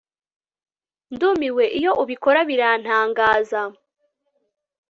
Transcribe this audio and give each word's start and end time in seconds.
ndumiwe 1.13 1.63
iyo 1.79 1.91
ubikora 2.03 2.39
birantangaza 2.49 3.61